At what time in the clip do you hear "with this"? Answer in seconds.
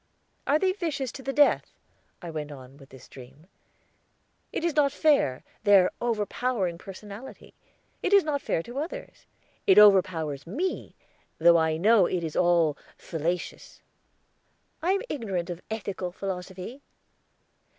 2.77-3.07